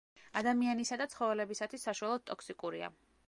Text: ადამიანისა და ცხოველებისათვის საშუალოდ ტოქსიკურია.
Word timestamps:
ადამიანისა 0.39 0.97
და 1.01 1.07
ცხოველებისათვის 1.11 1.87
საშუალოდ 1.91 2.25
ტოქსიკურია. 2.31 2.93